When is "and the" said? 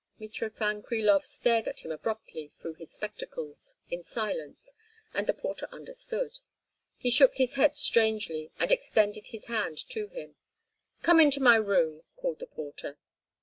5.13-5.33